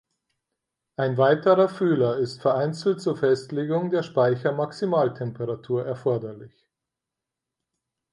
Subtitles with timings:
[0.97, 6.65] Ein weiterer Fühler ist vereinzelt zur Festlegung der Speicher-Maximaltemperatur erforderlich.